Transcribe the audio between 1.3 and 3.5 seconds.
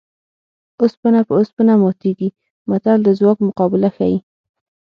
اوسپنه ماتېږي متل د ځواک